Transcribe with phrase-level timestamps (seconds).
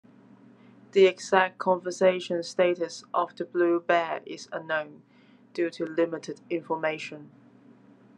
[0.93, 5.03] The exact conservation status of the blue bear is unknown,
[5.53, 7.29] due to limited information.